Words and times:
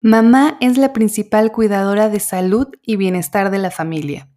Mamá 0.00 0.58
es 0.60 0.78
la 0.78 0.92
principal 0.92 1.50
cuidadora 1.50 2.08
de 2.08 2.20
salud 2.20 2.68
y 2.82 2.94
bienestar 2.94 3.50
de 3.50 3.58
la 3.58 3.72
familia. 3.72 4.28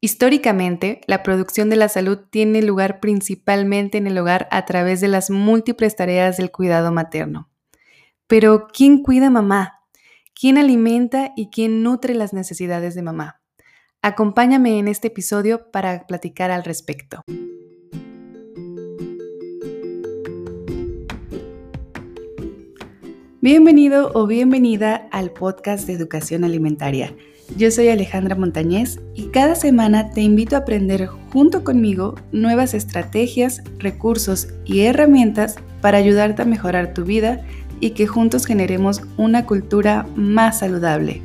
Históricamente, 0.00 1.00
la 1.08 1.24
producción 1.24 1.68
de 1.68 1.74
la 1.74 1.88
salud 1.88 2.18
tiene 2.30 2.62
lugar 2.62 3.00
principalmente 3.00 3.98
en 3.98 4.06
el 4.06 4.16
hogar 4.16 4.46
a 4.52 4.64
través 4.64 5.00
de 5.00 5.08
las 5.08 5.28
múltiples 5.28 5.96
tareas 5.96 6.36
del 6.36 6.52
cuidado 6.52 6.92
materno. 6.92 7.50
Pero, 8.28 8.68
¿quién 8.72 9.02
cuida 9.02 9.26
a 9.26 9.30
mamá? 9.30 9.80
¿Quién 10.40 10.56
alimenta 10.56 11.32
y 11.34 11.50
quién 11.50 11.82
nutre 11.82 12.14
las 12.14 12.32
necesidades 12.32 12.94
de 12.94 13.02
mamá? 13.02 13.40
Acompáñame 14.02 14.78
en 14.78 14.86
este 14.86 15.08
episodio 15.08 15.72
para 15.72 16.06
platicar 16.06 16.52
al 16.52 16.62
respecto. 16.62 17.22
Bienvenido 23.50 24.10
o 24.12 24.26
bienvenida 24.26 25.08
al 25.10 25.30
podcast 25.30 25.86
de 25.86 25.94
Educación 25.94 26.44
Alimentaria. 26.44 27.14
Yo 27.56 27.70
soy 27.70 27.88
Alejandra 27.88 28.34
Montañez 28.34 29.00
y 29.14 29.28
cada 29.28 29.54
semana 29.54 30.10
te 30.10 30.20
invito 30.20 30.54
a 30.54 30.58
aprender 30.58 31.06
junto 31.06 31.64
conmigo 31.64 32.14
nuevas 32.30 32.74
estrategias, 32.74 33.62
recursos 33.78 34.48
y 34.66 34.80
herramientas 34.80 35.56
para 35.80 35.96
ayudarte 35.96 36.42
a 36.42 36.44
mejorar 36.44 36.92
tu 36.92 37.04
vida 37.04 37.42
y 37.80 37.92
que 37.92 38.06
juntos 38.06 38.44
generemos 38.44 39.00
una 39.16 39.46
cultura 39.46 40.06
más 40.14 40.58
saludable. 40.58 41.22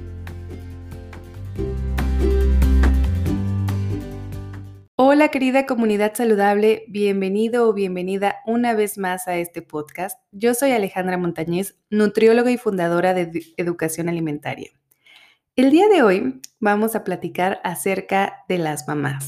Hola 5.06 5.28
querida 5.28 5.66
comunidad 5.66 6.14
saludable, 6.16 6.86
bienvenido 6.88 7.68
o 7.68 7.74
bienvenida 7.74 8.38
una 8.46 8.74
vez 8.74 8.98
más 8.98 9.28
a 9.28 9.36
este 9.36 9.62
podcast. 9.62 10.18
Yo 10.32 10.54
soy 10.54 10.72
Alejandra 10.72 11.18
Montañez, 11.18 11.76
nutrióloga 11.90 12.52
y 12.52 12.58
fundadora 12.58 13.14
de 13.14 13.44
Educación 13.58 14.08
Alimentaria. 14.08 14.72
El 15.58 15.72
día 15.72 15.90
de 15.90 16.04
hoy 16.04 16.40
vamos 16.62 16.96
a 16.96 17.04
platicar 17.04 17.60
acerca 17.66 18.46
de 18.48 18.60
las 18.60 18.88
mamás, 18.88 19.28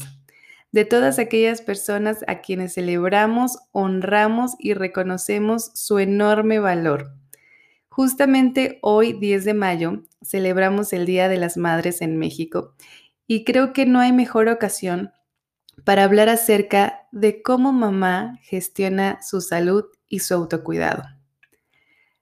de 0.72 0.86
todas 0.86 1.18
aquellas 1.18 1.60
personas 1.60 2.24
a 2.26 2.40
quienes 2.40 2.72
celebramos, 2.72 3.58
honramos 3.72 4.54
y 4.58 4.72
reconocemos 4.72 5.72
su 5.74 5.98
enorme 5.98 6.58
valor. 6.58 7.12
Justamente 7.90 8.78
hoy, 8.80 9.12
10 9.12 9.44
de 9.44 9.52
mayo, 9.52 10.04
celebramos 10.22 10.94
el 10.94 11.04
Día 11.04 11.28
de 11.28 11.36
las 11.36 11.58
Madres 11.58 12.00
en 12.00 12.16
México 12.16 12.74
y 13.26 13.44
creo 13.44 13.74
que 13.74 13.84
no 13.84 14.00
hay 14.00 14.12
mejor 14.12 14.48
ocasión 14.48 15.12
para 15.84 16.04
hablar 16.04 16.28
acerca 16.28 17.06
de 17.12 17.42
cómo 17.42 17.72
mamá 17.72 18.38
gestiona 18.42 19.20
su 19.22 19.40
salud 19.40 19.84
y 20.08 20.20
su 20.20 20.34
autocuidado. 20.34 21.04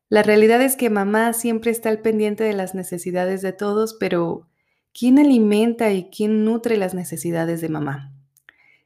La 0.09 0.23
realidad 0.23 0.63
es 0.63 0.77
que 0.77 0.91
mamá 0.91 1.33
siempre 1.33 1.71
está 1.71 1.89
al 1.89 2.01
pendiente 2.01 2.45
de 2.45 2.53
las 2.53 2.75
necesidades 2.75 3.43
de 3.43 3.53
todos, 3.53 3.97
pero 3.99 4.49
¿quién 4.93 5.19
alimenta 5.19 5.91
y 5.93 6.11
quién 6.11 6.45
nutre 6.45 6.77
las 6.77 6.95
necesidades 6.95 7.61
de 7.61 7.69
mamá? 7.69 8.13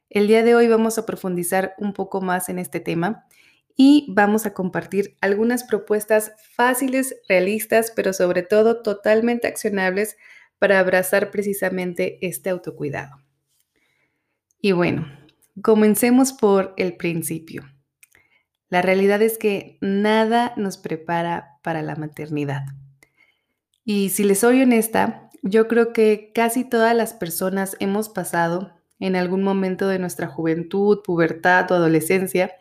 El 0.09 0.27
día 0.27 0.43
de 0.43 0.55
hoy 0.55 0.67
vamos 0.67 0.97
a 0.97 1.05
profundizar 1.05 1.75
un 1.77 1.93
poco 1.93 2.21
más 2.21 2.49
en 2.49 2.57
este 2.57 2.79
tema 2.79 3.27
y 3.75 4.07
vamos 4.09 4.45
a 4.45 4.53
compartir 4.53 5.15
algunas 5.21 5.63
propuestas 5.63 6.33
fáciles, 6.55 7.15
realistas, 7.27 7.93
pero 7.95 8.11
sobre 8.11 8.41
todo 8.41 8.81
totalmente 8.81 9.47
accionables 9.47 10.17
para 10.57 10.79
abrazar 10.79 11.31
precisamente 11.31 12.17
este 12.21 12.49
autocuidado. 12.49 13.28
Y 14.61 14.73
bueno, 14.73 15.07
comencemos 15.61 16.33
por 16.33 16.73
el 16.77 16.97
principio. 16.97 17.63
La 18.69 18.81
realidad 18.81 19.21
es 19.21 19.37
que 19.37 19.77
nada 19.81 20.53
nos 20.57 20.77
prepara 20.77 21.57
para 21.63 21.81
la 21.81 21.95
maternidad. 21.95 22.63
Y 23.83 24.09
si 24.09 24.23
les 24.23 24.39
soy 24.39 24.61
honesta, 24.61 25.29
yo 25.41 25.67
creo 25.67 25.93
que 25.93 26.31
casi 26.35 26.63
todas 26.63 26.95
las 26.95 27.13
personas 27.13 27.77
hemos 27.79 28.09
pasado 28.09 28.73
en 28.99 29.15
algún 29.15 29.43
momento 29.43 29.87
de 29.87 29.97
nuestra 29.97 30.27
juventud, 30.27 30.99
pubertad 31.03 31.71
o 31.71 31.75
adolescencia, 31.75 32.51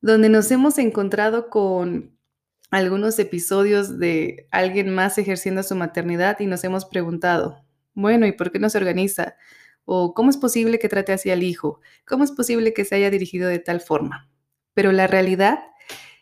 donde 0.00 0.28
nos 0.28 0.50
hemos 0.50 0.78
encontrado 0.78 1.48
con 1.48 2.18
algunos 2.70 3.18
episodios 3.18 3.98
de 3.98 4.48
alguien 4.50 4.90
más 4.90 5.16
ejerciendo 5.18 5.62
su 5.62 5.76
maternidad 5.76 6.40
y 6.40 6.46
nos 6.46 6.64
hemos 6.64 6.84
preguntado, 6.84 7.64
bueno, 7.94 8.26
¿y 8.26 8.32
por 8.32 8.50
qué 8.50 8.58
no 8.58 8.68
se 8.68 8.78
organiza? 8.78 9.36
O 9.92 10.14
cómo 10.14 10.30
es 10.30 10.36
posible 10.36 10.78
que 10.78 10.88
trate 10.88 11.12
así 11.12 11.32
al 11.32 11.42
hijo, 11.42 11.80
cómo 12.06 12.22
es 12.22 12.30
posible 12.30 12.72
que 12.72 12.84
se 12.84 12.94
haya 12.94 13.10
dirigido 13.10 13.48
de 13.48 13.58
tal 13.58 13.80
forma. 13.80 14.30
Pero 14.72 14.92
la 14.92 15.08
realidad 15.08 15.64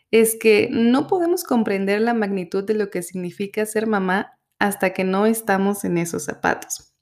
es 0.09 0.35
que 0.39 0.69
no 0.71 1.05
podemos 1.05 1.43
comprender 1.43 2.01
la 2.01 2.15
magnitud 2.15 2.63
de 2.63 2.73
lo 2.73 2.89
que 2.89 3.03
significa 3.03 3.63
ser 3.67 3.85
mamá 3.85 4.39
hasta 4.57 4.91
que 4.91 5.03
no 5.03 5.27
estamos 5.27 5.83
en 5.83 5.99
esos 5.99 6.23
zapatos. 6.23 6.95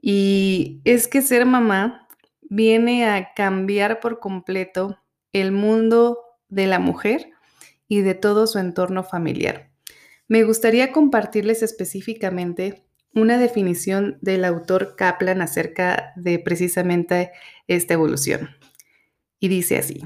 Y 0.00 0.80
es 0.84 1.06
que 1.06 1.20
ser 1.20 1.44
mamá 1.44 2.08
viene 2.40 3.06
a 3.06 3.34
cambiar 3.34 4.00
por 4.00 4.20
completo 4.20 4.98
el 5.34 5.52
mundo 5.52 6.18
de 6.48 6.66
la 6.66 6.78
mujer 6.78 7.28
y 7.88 8.00
de 8.00 8.14
todo 8.14 8.46
su 8.46 8.58
entorno 8.58 9.04
familiar. 9.04 9.70
Me 10.28 10.44
gustaría 10.44 10.92
compartirles 10.92 11.62
específicamente 11.62 12.86
una 13.14 13.38
definición 13.38 14.18
del 14.20 14.44
autor 14.44 14.96
Kaplan 14.96 15.40
acerca 15.40 16.12
de 16.16 16.38
precisamente 16.38 17.32
esta 17.68 17.94
evolución. 17.94 18.50
Y 19.38 19.48
dice 19.48 19.78
así, 19.78 20.02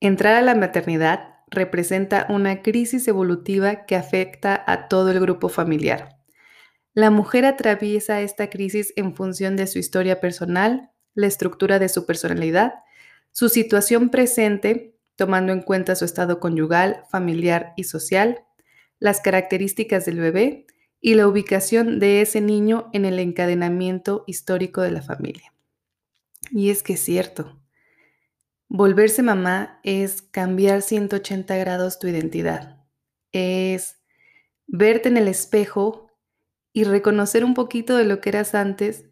entrar 0.00 0.34
a 0.34 0.42
la 0.42 0.54
maternidad 0.54 1.34
representa 1.50 2.26
una 2.28 2.62
crisis 2.62 3.06
evolutiva 3.08 3.84
que 3.86 3.96
afecta 3.96 4.62
a 4.66 4.88
todo 4.88 5.10
el 5.10 5.20
grupo 5.20 5.48
familiar. 5.48 6.16
La 6.94 7.10
mujer 7.10 7.44
atraviesa 7.44 8.20
esta 8.20 8.50
crisis 8.50 8.92
en 8.96 9.14
función 9.14 9.56
de 9.56 9.66
su 9.66 9.78
historia 9.78 10.20
personal, 10.20 10.90
la 11.14 11.26
estructura 11.26 11.78
de 11.78 11.88
su 11.88 12.06
personalidad, 12.06 12.74
su 13.32 13.48
situación 13.48 14.10
presente, 14.10 14.96
tomando 15.16 15.52
en 15.52 15.62
cuenta 15.62 15.94
su 15.94 16.04
estado 16.04 16.40
conyugal, 16.40 17.02
familiar 17.10 17.72
y 17.76 17.84
social, 17.84 18.44
las 18.98 19.20
características 19.20 20.04
del 20.04 20.18
bebé 20.18 20.66
y 21.00 21.14
la 21.14 21.26
ubicación 21.26 21.98
de 21.98 22.20
ese 22.20 22.40
niño 22.40 22.90
en 22.92 23.04
el 23.04 23.18
encadenamiento 23.18 24.24
histórico 24.26 24.82
de 24.82 24.90
la 24.90 25.02
familia. 25.02 25.52
Y 26.50 26.70
es 26.70 26.82
que 26.82 26.94
es 26.94 27.00
cierto, 27.00 27.60
volverse 28.68 29.22
mamá 29.22 29.80
es 29.82 30.22
cambiar 30.22 30.82
180 30.82 31.56
grados 31.56 31.98
tu 31.98 32.06
identidad, 32.06 32.84
es 33.32 33.98
verte 34.66 35.08
en 35.08 35.16
el 35.16 35.28
espejo 35.28 36.10
y 36.72 36.84
reconocer 36.84 37.44
un 37.44 37.54
poquito 37.54 37.96
de 37.96 38.04
lo 38.04 38.20
que 38.20 38.28
eras 38.30 38.54
antes 38.54 39.06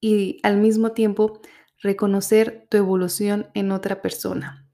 y 0.00 0.40
al 0.42 0.56
mismo 0.56 0.92
tiempo 0.92 1.40
reconocer 1.80 2.66
tu 2.70 2.76
evolución 2.76 3.48
en 3.54 3.70
otra 3.70 4.02
persona. 4.02 4.68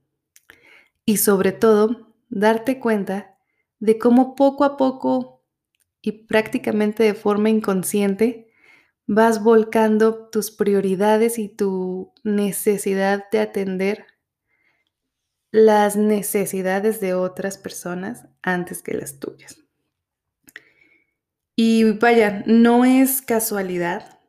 Y 1.04 1.16
sobre 1.18 1.52
todo, 1.52 2.14
darte 2.28 2.78
cuenta 2.78 3.36
de 3.80 3.98
cómo 3.98 4.34
poco 4.34 4.64
a 4.64 4.76
poco 4.76 5.31
y 6.02 6.26
prácticamente 6.26 7.04
de 7.04 7.14
forma 7.14 7.48
inconsciente 7.48 8.52
vas 9.06 9.42
volcando 9.42 10.28
tus 10.28 10.50
prioridades 10.50 11.38
y 11.38 11.48
tu 11.48 12.12
necesidad 12.24 13.30
de 13.30 13.38
atender 13.38 14.06
las 15.52 15.96
necesidades 15.96 17.00
de 17.00 17.14
otras 17.14 17.58
personas 17.58 18.26
antes 18.42 18.82
que 18.82 18.94
las 18.94 19.20
tuyas. 19.20 19.62
Y 21.54 21.92
vaya, 21.98 22.42
no 22.46 22.84
es 22.84 23.20
casualidad 23.20 24.20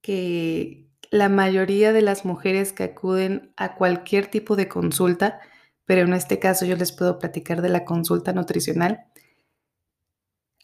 que 0.00 0.88
la 1.10 1.28
mayoría 1.28 1.92
de 1.92 2.02
las 2.02 2.24
mujeres 2.24 2.72
que 2.72 2.84
acuden 2.84 3.52
a 3.56 3.74
cualquier 3.74 4.28
tipo 4.28 4.54
de 4.54 4.68
consulta, 4.68 5.40
pero 5.84 6.02
en 6.02 6.14
este 6.14 6.38
caso 6.38 6.64
yo 6.64 6.76
les 6.76 6.92
puedo 6.92 7.18
platicar 7.18 7.62
de 7.62 7.68
la 7.68 7.84
consulta 7.84 8.32
nutricional, 8.32 9.06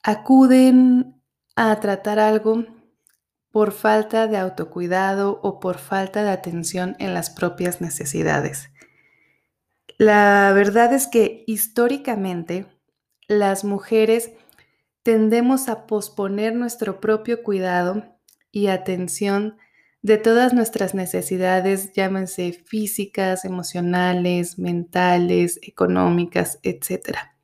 acuden 0.06 1.20
a 1.56 1.80
tratar 1.80 2.20
algo 2.20 2.64
por 3.50 3.72
falta 3.72 4.28
de 4.28 4.36
autocuidado 4.36 5.40
o 5.42 5.58
por 5.58 5.78
falta 5.78 6.22
de 6.22 6.30
atención 6.30 6.94
en 7.00 7.12
las 7.12 7.28
propias 7.28 7.80
necesidades. 7.80 8.70
La 9.98 10.52
verdad 10.54 10.92
es 10.92 11.08
que 11.08 11.42
históricamente 11.48 12.66
las 13.26 13.64
mujeres 13.64 14.30
tendemos 15.02 15.68
a 15.68 15.88
posponer 15.88 16.54
nuestro 16.54 17.00
propio 17.00 17.42
cuidado 17.42 18.16
y 18.52 18.68
atención 18.68 19.56
de 20.02 20.18
todas 20.18 20.54
nuestras 20.54 20.94
necesidades, 20.94 21.92
llámense 21.94 22.52
físicas, 22.52 23.44
emocionales, 23.44 24.56
mentales, 24.56 25.58
económicas, 25.62 26.60
etcétera. 26.62 27.35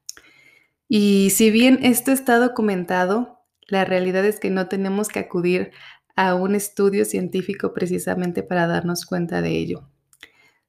Y 0.95 1.31
si 1.31 1.51
bien 1.51 1.79
esto 1.83 2.13
está 2.13 2.39
documentado, 2.39 3.41
la 3.67 3.87
realidad 3.87 4.27
es 4.27 4.39
que 4.39 4.51
no 4.51 4.69
tenemos 4.69 5.09
que 5.09 5.21
acudir 5.21 5.71
a 6.17 6.35
un 6.35 6.55
estudio 6.55 7.07
científico 7.07 7.73
precisamente 7.73 8.43
para 8.43 8.67
darnos 8.67 9.07
cuenta 9.07 9.41
de 9.41 9.53
ello. 9.53 9.89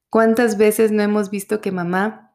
¿Cuántas 0.09 0.57
veces 0.57 0.93
no 0.93 1.03
hemos 1.03 1.29
visto 1.29 1.59
que 1.59 1.73
mamá 1.73 2.33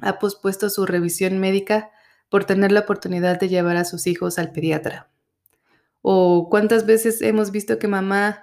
ha 0.00 0.20
pospuesto 0.20 0.70
su 0.70 0.86
revisión 0.86 1.38
médica 1.38 1.90
por 2.28 2.44
tener 2.44 2.72
la 2.72 2.80
oportunidad 2.80 3.38
de 3.38 3.48
llevar 3.48 3.76
a 3.76 3.84
sus 3.84 4.06
hijos 4.06 4.38
al 4.38 4.52
pediatra. 4.52 5.10
O 6.02 6.48
cuántas 6.50 6.86
veces 6.86 7.22
hemos 7.22 7.50
visto 7.50 7.78
que 7.78 7.88
mamá 7.88 8.42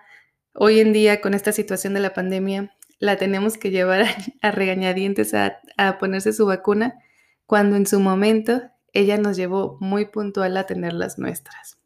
hoy 0.53 0.79
en 0.79 0.93
día 0.93 1.21
con 1.21 1.33
esta 1.33 1.51
situación 1.51 1.93
de 1.93 1.99
la 1.99 2.13
pandemia 2.13 2.75
la 2.99 3.17
tenemos 3.17 3.57
que 3.57 3.71
llevar 3.71 4.05
a, 4.41 4.51
regañadientes 4.51 5.33
a, 5.33 5.59
ponerse 5.99 6.33
su 6.33 6.45
vacuna 6.45 6.99
cuando 7.45 7.75
en 7.75 7.85
su 7.85 7.99
momento 7.99 8.61
ella 8.93 9.17
nos 9.17 9.38
llevó 9.38 9.77
muy 9.79 10.05
puntual 10.05 10.57
a 10.57 10.65
tener 10.65 10.93
las 10.93 11.17
nuestras. 11.17 11.77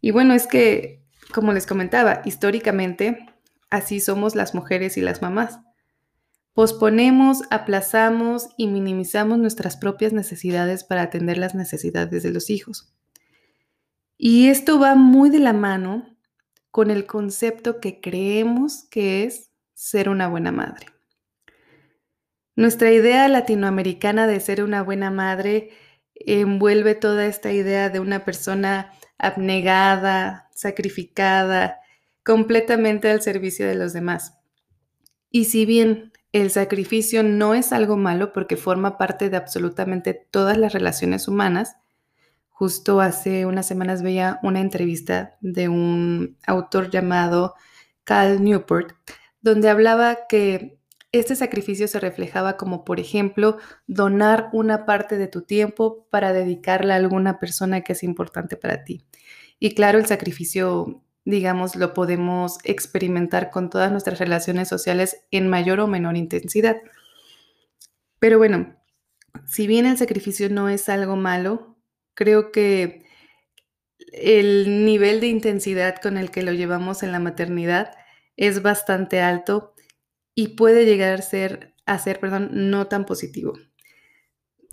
Y 0.00 0.12
bueno, 0.12 0.34
es 0.34 0.46
que, 0.46 1.02
como 1.32 1.52
les 1.52 1.66
comentaba, 1.66 2.22
históricamente 2.24 3.26
así 3.70 4.00
somos 4.00 4.34
las 4.34 4.54
mujeres 4.54 4.96
y 4.96 5.00
las 5.00 5.22
mamás. 5.22 5.60
Posponemos, 6.52 7.42
aplazamos 7.50 8.48
y 8.56 8.66
minimizamos 8.66 9.38
nuestras 9.38 9.76
propias 9.76 10.12
necesidades 10.12 10.84
para 10.84 11.02
atender 11.02 11.38
las 11.38 11.54
necesidades 11.54 12.22
de 12.22 12.30
los 12.30 12.50
hijos. 12.50 12.92
Y 14.18 14.48
esto 14.48 14.78
va 14.78 14.96
muy 14.96 15.30
de 15.30 15.38
la 15.38 15.52
mano 15.52 16.16
con 16.70 16.90
el 16.90 17.06
concepto 17.06 17.80
que 17.80 18.00
creemos 18.00 18.84
que 18.90 19.24
es 19.24 19.50
ser 19.74 20.08
una 20.08 20.28
buena 20.28 20.52
madre. 20.52 20.86
Nuestra 22.56 22.90
idea 22.92 23.26
latinoamericana 23.28 24.26
de 24.26 24.40
ser 24.40 24.62
una 24.62 24.82
buena 24.82 25.10
madre 25.10 25.70
envuelve 26.26 26.94
toda 26.94 27.26
esta 27.26 27.52
idea 27.52 27.90
de 27.90 28.00
una 28.00 28.24
persona 28.24 28.92
abnegada, 29.18 30.48
sacrificada, 30.54 31.80
completamente 32.24 33.10
al 33.10 33.22
servicio 33.22 33.66
de 33.66 33.74
los 33.74 33.92
demás. 33.92 34.34
Y 35.30 35.46
si 35.46 35.64
bien 35.66 36.12
el 36.32 36.50
sacrificio 36.50 37.22
no 37.22 37.54
es 37.54 37.72
algo 37.72 37.96
malo 37.96 38.32
porque 38.32 38.56
forma 38.56 38.98
parte 38.98 39.30
de 39.30 39.36
absolutamente 39.36 40.14
todas 40.30 40.56
las 40.56 40.72
relaciones 40.72 41.28
humanas, 41.28 41.76
justo 42.48 43.00
hace 43.00 43.46
unas 43.46 43.66
semanas 43.66 44.02
veía 44.02 44.38
una 44.42 44.60
entrevista 44.60 45.36
de 45.40 45.68
un 45.68 46.36
autor 46.46 46.90
llamado 46.90 47.54
Cal 48.04 48.42
Newport, 48.42 48.92
donde 49.40 49.70
hablaba 49.70 50.26
que 50.28 50.79
este 51.12 51.34
sacrificio 51.34 51.88
se 51.88 51.98
reflejaba 51.98 52.56
como, 52.56 52.84
por 52.84 53.00
ejemplo, 53.00 53.58
donar 53.86 54.48
una 54.52 54.86
parte 54.86 55.18
de 55.18 55.26
tu 55.26 55.42
tiempo 55.42 56.06
para 56.10 56.32
dedicarla 56.32 56.94
a 56.94 56.98
alguna 56.98 57.40
persona 57.40 57.80
que 57.80 57.94
es 57.94 58.02
importante 58.02 58.56
para 58.56 58.84
ti. 58.84 59.04
Y 59.58 59.74
claro, 59.74 59.98
el 59.98 60.06
sacrificio, 60.06 61.02
digamos, 61.24 61.74
lo 61.74 61.94
podemos 61.94 62.58
experimentar 62.64 63.50
con 63.50 63.70
todas 63.70 63.90
nuestras 63.90 64.18
relaciones 64.18 64.68
sociales 64.68 65.24
en 65.30 65.48
mayor 65.48 65.80
o 65.80 65.86
menor 65.88 66.16
intensidad. 66.16 66.76
Pero 68.20 68.38
bueno, 68.38 68.76
si 69.46 69.66
bien 69.66 69.86
el 69.86 69.98
sacrificio 69.98 70.48
no 70.48 70.68
es 70.68 70.88
algo 70.88 71.16
malo, 71.16 71.76
creo 72.14 72.52
que 72.52 73.04
el 74.12 74.84
nivel 74.84 75.20
de 75.20 75.26
intensidad 75.26 75.96
con 76.00 76.18
el 76.18 76.30
que 76.30 76.42
lo 76.42 76.52
llevamos 76.52 77.02
en 77.02 77.12
la 77.12 77.18
maternidad 77.18 77.92
es 78.36 78.62
bastante 78.62 79.20
alto 79.20 79.74
y 80.34 80.48
puede 80.48 80.84
llegar 80.84 81.14
a 81.14 81.22
ser, 81.22 81.74
a 81.86 81.98
ser 81.98 82.20
perdón, 82.20 82.50
no 82.52 82.86
tan 82.86 83.04
positivo. 83.06 83.54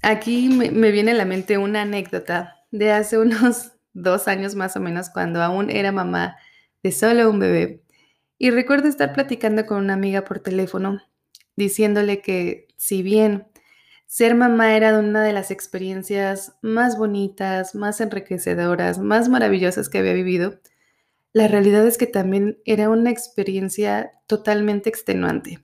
Aquí 0.01 0.50
me, 0.50 0.71
me 0.71 0.92
viene 0.92 1.12
a 1.12 1.15
la 1.15 1.25
mente 1.25 1.57
una 1.57 1.81
anécdota 1.81 2.56
de 2.71 2.92
hace 2.92 3.18
unos 3.19 3.74
dos 3.94 4.27
años 4.27 4.56
más 4.56 4.75
o 4.75 4.80
menos, 4.80 5.09
cuando 5.09 5.42
aún 5.42 5.69
era 5.69 5.92
mamá 5.92 6.38
de 6.83 6.92
solo 6.92 7.30
un 7.30 7.39
bebé. 7.39 7.83
Y 8.38 8.51
recuerdo 8.51 8.88
estar 8.88 9.13
platicando 9.13 9.65
con 9.65 9.77
una 9.77 9.94
amiga 9.94 10.24
por 10.24 10.39
teléfono, 10.39 11.01
diciéndole 11.56 12.21
que 12.21 12.68
si 12.77 13.01
bien 13.01 13.48
ser 14.06 14.36
mamá 14.36 14.75
era 14.75 14.98
una 15.00 15.24
de 15.24 15.33
las 15.33 15.51
experiencias 15.51 16.56
más 16.62 16.98
bonitas, 16.98 17.75
más 17.75 18.00
enriquecedoras, 18.00 19.00
más 19.00 19.27
maravillosas 19.27 19.89
que 19.89 19.98
había 19.98 20.13
vivido, 20.13 20.59
la 21.38 21.48
realidad 21.48 21.86
es 21.86 22.00
que 22.00 22.07
también 22.07 22.57
era 22.66 22.89
una 22.89 23.12
experiencia 23.12 24.12
totalmente 24.25 24.89
extenuante. 24.89 25.60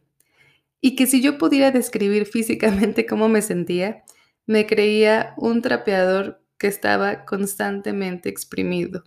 Y 0.80 0.96
que 0.96 1.08
si 1.08 1.20
yo 1.20 1.40
pudiera 1.40 1.72
describir 1.72 2.28
físicamente 2.28 3.06
cómo 3.08 3.28
me 3.28 3.42
sentía, 3.42 4.04
me 4.46 4.68
creía 4.68 5.34
un 5.36 5.64
trapeador 5.64 6.44
que 6.60 6.68
estaba 6.68 7.26
constantemente 7.26 8.30
exprimido, 8.30 9.04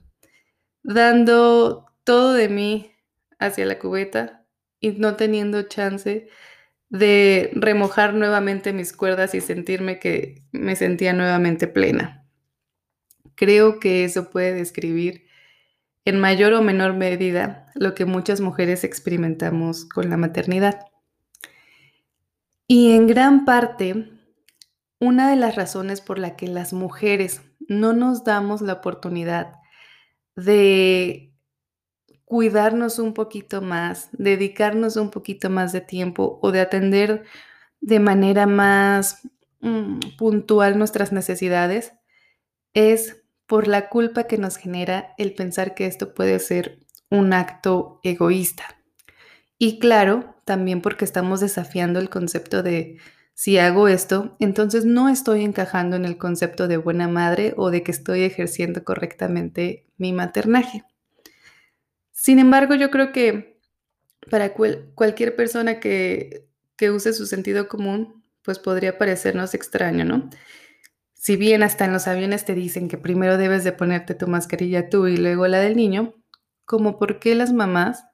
dando 0.82 1.86
todo 2.02 2.32
de 2.32 2.48
mí 2.48 2.90
hacia 3.38 3.64
la 3.64 3.78
cubeta 3.78 4.44
y 4.80 4.90
no 4.90 5.14
teniendo 5.14 5.62
chance 5.62 6.28
de 6.88 7.50
remojar 7.54 8.14
nuevamente 8.14 8.72
mis 8.72 8.92
cuerdas 8.92 9.36
y 9.36 9.40
sentirme 9.40 10.00
que 10.00 10.42
me 10.50 10.74
sentía 10.74 11.12
nuevamente 11.12 11.68
plena. 11.68 12.26
Creo 13.36 13.78
que 13.78 14.04
eso 14.04 14.30
puede 14.30 14.52
describir 14.52 15.25
en 16.06 16.20
mayor 16.20 16.54
o 16.54 16.62
menor 16.62 16.94
medida 16.94 17.66
lo 17.74 17.94
que 17.94 18.06
muchas 18.06 18.40
mujeres 18.40 18.84
experimentamos 18.84 19.84
con 19.84 20.08
la 20.08 20.16
maternidad. 20.16 20.86
Y 22.68 22.92
en 22.92 23.08
gran 23.08 23.44
parte, 23.44 24.08
una 25.00 25.28
de 25.28 25.36
las 25.36 25.56
razones 25.56 26.00
por 26.00 26.18
la 26.18 26.36
que 26.36 26.46
las 26.46 26.72
mujeres 26.72 27.42
no 27.68 27.92
nos 27.92 28.22
damos 28.22 28.62
la 28.62 28.74
oportunidad 28.74 29.54
de 30.36 31.34
cuidarnos 32.24 33.00
un 33.00 33.12
poquito 33.12 33.60
más, 33.60 34.08
dedicarnos 34.12 34.96
un 34.96 35.10
poquito 35.10 35.50
más 35.50 35.72
de 35.72 35.80
tiempo 35.80 36.38
o 36.40 36.52
de 36.52 36.60
atender 36.60 37.24
de 37.80 37.98
manera 37.98 38.46
más 38.46 39.28
mm, 39.60 39.98
puntual 40.16 40.78
nuestras 40.78 41.10
necesidades, 41.10 41.94
es 42.74 43.25
por 43.46 43.68
la 43.68 43.88
culpa 43.88 44.24
que 44.24 44.38
nos 44.38 44.56
genera 44.56 45.14
el 45.18 45.34
pensar 45.34 45.74
que 45.74 45.86
esto 45.86 46.14
puede 46.14 46.38
ser 46.38 46.80
un 47.10 47.32
acto 47.32 48.00
egoísta. 48.02 48.64
Y 49.58 49.78
claro, 49.78 50.36
también 50.44 50.82
porque 50.82 51.04
estamos 51.04 51.40
desafiando 51.40 51.98
el 51.98 52.10
concepto 52.10 52.62
de 52.62 52.98
si 53.34 53.58
hago 53.58 53.86
esto, 53.88 54.36
entonces 54.40 54.86
no 54.86 55.08
estoy 55.08 55.44
encajando 55.44 55.96
en 55.96 56.06
el 56.06 56.16
concepto 56.16 56.68
de 56.68 56.78
buena 56.78 57.06
madre 57.06 57.52
o 57.56 57.70
de 57.70 57.82
que 57.82 57.90
estoy 57.90 58.22
ejerciendo 58.22 58.82
correctamente 58.82 59.86
mi 59.98 60.12
maternaje. 60.12 60.84
Sin 62.12 62.38
embargo, 62.38 62.74
yo 62.74 62.90
creo 62.90 63.12
que 63.12 63.60
para 64.30 64.54
cualquier 64.54 65.36
persona 65.36 65.80
que, 65.80 66.46
que 66.76 66.90
use 66.90 67.12
su 67.12 67.26
sentido 67.26 67.68
común, 67.68 68.24
pues 68.42 68.58
podría 68.58 68.96
parecernos 68.96 69.52
extraño, 69.54 70.04
¿no? 70.04 70.30
Si 71.16 71.36
bien 71.36 71.62
hasta 71.62 71.86
en 71.86 71.92
los 71.92 72.06
aviones 72.06 72.44
te 72.44 72.54
dicen 72.54 72.88
que 72.88 72.98
primero 72.98 73.38
debes 73.38 73.64
de 73.64 73.72
ponerte 73.72 74.14
tu 74.14 74.28
mascarilla 74.28 74.88
tú 74.88 75.06
y 75.08 75.16
luego 75.16 75.48
la 75.48 75.58
del 75.58 75.74
niño, 75.74 76.14
como 76.64 76.98
por 76.98 77.18
qué 77.18 77.34
las 77.34 77.52
mamás 77.52 78.04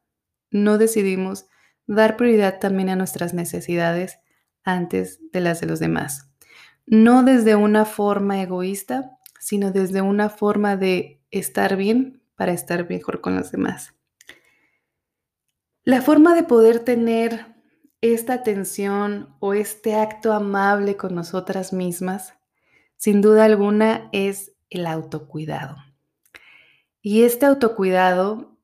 no 0.50 0.78
decidimos 0.78 1.46
dar 1.86 2.16
prioridad 2.16 2.60
también 2.60 2.88
a 2.88 2.96
nuestras 2.96 3.34
necesidades 3.34 4.18
antes 4.62 5.20
de 5.32 5.40
las 5.40 5.60
de 5.60 5.66
los 5.66 5.80
demás. 5.80 6.30
No 6.86 7.22
desde 7.22 7.56
una 7.56 7.84
forma 7.84 8.40
egoísta, 8.40 9.18
sino 9.40 9.72
desde 9.72 10.00
una 10.00 10.30
forma 10.30 10.76
de 10.76 11.20
estar 11.30 11.76
bien 11.76 12.22
para 12.36 12.52
estar 12.52 12.88
mejor 12.88 13.20
con 13.20 13.34
los 13.34 13.50
demás. 13.50 13.94
La 15.84 16.00
forma 16.00 16.34
de 16.34 16.44
poder 16.44 16.80
tener 16.80 17.56
esta 18.00 18.34
atención 18.34 19.34
o 19.40 19.54
este 19.54 19.96
acto 19.96 20.32
amable 20.32 20.96
con 20.96 21.14
nosotras 21.14 21.72
mismas 21.72 22.34
sin 23.02 23.20
duda 23.20 23.46
alguna 23.46 24.08
es 24.12 24.52
el 24.70 24.86
autocuidado. 24.86 25.74
Y 27.00 27.24
este 27.24 27.46
autocuidado 27.46 28.56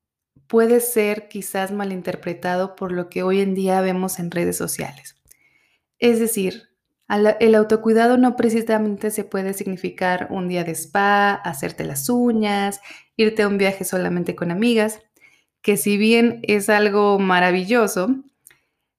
puede 0.47 0.79
ser 0.79 1.27
quizás 1.27 1.73
malinterpretado 1.73 2.77
por 2.77 2.93
lo 2.93 3.11
que 3.11 3.25
hoy 3.25 3.41
en 3.41 3.57
día 3.57 3.81
vemos 3.81 4.21
en 4.21 4.31
redes 4.31 4.57
sociales. 4.57 5.17
Es 5.99 6.21
decir, 6.21 6.69
el 7.09 7.55
autocuidado 7.57 8.17
no 8.17 8.37
precisamente 8.37 9.11
se 9.11 9.25
puede 9.25 9.55
significar 9.55 10.29
un 10.31 10.47
día 10.47 10.63
de 10.63 10.71
spa, 10.77 11.33
hacerte 11.35 11.83
las 11.83 12.09
uñas, 12.09 12.81
irte 13.17 13.43
a 13.43 13.49
un 13.49 13.59
viaje 13.59 13.85
solamente 13.85 14.37
con 14.37 14.53
amigas, 14.53 15.01
que 15.63 15.77
si 15.77 15.97
bien 15.97 16.43
es 16.45 16.69
algo 16.69 17.19
maravilloso, 17.19 18.15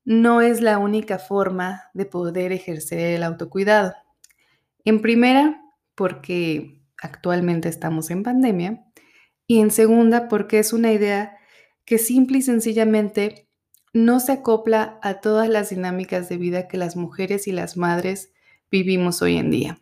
no 0.03 0.41
es 0.41 0.59
la 0.59 0.79
única 0.79 1.17
forma 1.17 1.83
de 1.93 2.05
poder 2.05 2.51
ejercer 2.51 3.15
el 3.15 3.23
autocuidado. 3.23 3.93
En 4.85 5.01
primera, 5.01 5.61
porque 5.95 6.81
actualmente 7.01 7.69
estamos 7.69 8.09
en 8.09 8.23
pandemia. 8.23 8.85
Y 9.47 9.59
en 9.59 9.71
segunda, 9.71 10.27
porque 10.27 10.59
es 10.59 10.73
una 10.73 10.91
idea 10.91 11.37
que 11.85 11.97
simple 11.97 12.37
y 12.37 12.41
sencillamente 12.41 13.49
no 13.93 14.19
se 14.19 14.33
acopla 14.33 14.99
a 15.01 15.15
todas 15.21 15.49
las 15.49 15.71
dinámicas 15.71 16.29
de 16.29 16.37
vida 16.37 16.67
que 16.67 16.77
las 16.77 16.95
mujeres 16.95 17.47
y 17.47 17.51
las 17.51 17.77
madres 17.77 18.31
vivimos 18.69 19.21
hoy 19.21 19.37
en 19.37 19.49
día. 19.49 19.79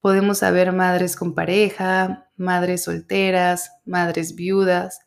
Podemos 0.00 0.42
haber 0.42 0.72
madres 0.72 1.16
con 1.16 1.34
pareja, 1.34 2.30
madres 2.36 2.84
solteras, 2.84 3.70
madres 3.84 4.34
viudas 4.34 5.00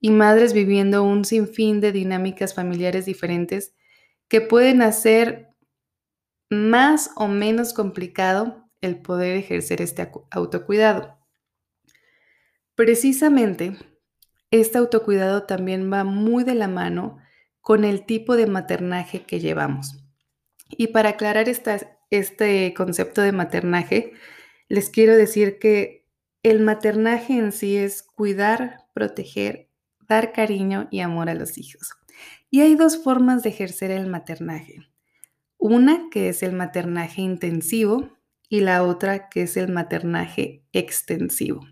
y 0.00 0.10
madres 0.10 0.52
viviendo 0.52 1.02
un 1.02 1.24
sinfín 1.24 1.80
de 1.80 1.92
dinámicas 1.92 2.54
familiares 2.54 3.06
diferentes 3.06 3.74
que 4.28 4.40
pueden 4.40 4.82
hacer 4.82 5.45
más 6.50 7.10
o 7.16 7.28
menos 7.28 7.72
complicado 7.72 8.68
el 8.80 9.00
poder 9.00 9.36
ejercer 9.36 9.82
este 9.82 10.10
autocuidado. 10.30 11.18
Precisamente, 12.74 13.76
este 14.50 14.78
autocuidado 14.78 15.44
también 15.44 15.92
va 15.92 16.04
muy 16.04 16.44
de 16.44 16.54
la 16.54 16.68
mano 16.68 17.18
con 17.60 17.84
el 17.84 18.06
tipo 18.06 18.36
de 18.36 18.46
maternaje 18.46 19.22
que 19.22 19.40
llevamos. 19.40 19.96
Y 20.68 20.88
para 20.88 21.10
aclarar 21.10 21.48
este 21.48 22.74
concepto 22.74 23.22
de 23.22 23.32
maternaje, 23.32 24.12
les 24.68 24.90
quiero 24.90 25.16
decir 25.16 25.58
que 25.58 26.06
el 26.42 26.60
maternaje 26.60 27.38
en 27.38 27.50
sí 27.50 27.76
es 27.76 28.02
cuidar, 28.02 28.84
proteger, 28.92 29.68
dar 30.08 30.32
cariño 30.32 30.86
y 30.90 31.00
amor 31.00 31.28
a 31.28 31.34
los 31.34 31.58
hijos. 31.58 31.94
Y 32.50 32.60
hay 32.60 32.76
dos 32.76 33.02
formas 33.02 33.42
de 33.42 33.48
ejercer 33.48 33.90
el 33.90 34.06
maternaje. 34.06 34.88
Una 35.58 36.08
que 36.10 36.28
es 36.28 36.42
el 36.42 36.52
maternaje 36.52 37.22
intensivo 37.22 38.10
y 38.48 38.60
la 38.60 38.82
otra 38.82 39.28
que 39.28 39.42
es 39.42 39.56
el 39.56 39.72
maternaje 39.72 40.62
extensivo. 40.72 41.66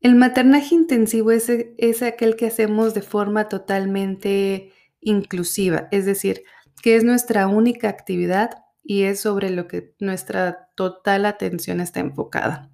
El 0.00 0.14
maternaje 0.16 0.74
intensivo 0.74 1.30
es, 1.30 1.48
es 1.48 2.02
aquel 2.02 2.36
que 2.36 2.46
hacemos 2.46 2.92
de 2.94 3.02
forma 3.02 3.48
totalmente 3.48 4.72
inclusiva, 5.00 5.88
es 5.90 6.04
decir, 6.04 6.44
que 6.82 6.96
es 6.96 7.04
nuestra 7.04 7.46
única 7.48 7.88
actividad 7.88 8.50
y 8.82 9.04
es 9.04 9.20
sobre 9.20 9.48
lo 9.50 9.66
que 9.66 9.94
nuestra 9.98 10.68
total 10.74 11.24
atención 11.24 11.80
está 11.80 12.00
enfocada. 12.00 12.70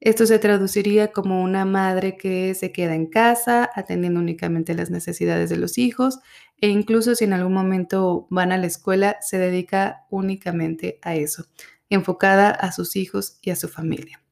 Esto 0.00 0.26
se 0.26 0.38
traduciría 0.38 1.10
como 1.10 1.42
una 1.42 1.64
madre 1.64 2.16
que 2.16 2.54
se 2.54 2.70
queda 2.70 2.94
en 2.94 3.06
casa 3.06 3.70
atendiendo 3.74 4.20
únicamente 4.20 4.74
las 4.74 4.90
necesidades 4.90 5.48
de 5.48 5.56
los 5.56 5.78
hijos 5.78 6.20
e 6.60 6.68
incluso 6.68 7.14
si 7.14 7.24
en 7.24 7.32
algún 7.32 7.54
momento 7.54 8.26
van 8.30 8.52
a 8.52 8.58
la 8.58 8.66
escuela, 8.66 9.16
se 9.20 9.38
dedica 9.38 10.06
únicamente 10.10 10.98
a 11.02 11.14
eso, 11.14 11.46
enfocada 11.90 12.50
a 12.50 12.72
sus 12.72 12.96
hijos 12.96 13.38
y 13.42 13.50
a 13.50 13.56
su 13.56 13.68
familia. 13.68 14.22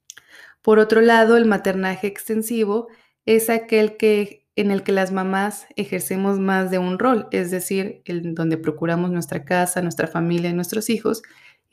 Por 0.63 0.79
otro 0.79 1.01
lado, 1.01 1.37
el 1.37 1.47
maternaje 1.47 2.07
extensivo 2.07 2.89
es 3.27 3.51
aquel 3.51 3.97
que 3.97 4.47
en 4.57 4.71
el 4.71 4.83
que 4.83 4.93
las 4.93 5.13
mamás 5.13 5.67
ejercemos 5.77 6.39
más 6.39 6.71
de 6.71 6.79
un 6.79 6.99
rol, 6.99 7.27
es 7.33 7.51
decir, 7.51 8.03
en 8.05 8.35
donde 8.35 8.57
procuramos 8.57 9.11
nuestra 9.11 9.45
casa, 9.45 9.83
nuestra 9.83 10.07
familia 10.07 10.51
y 10.51 10.55
nuestros 10.55 10.91
hijos, 10.91 11.23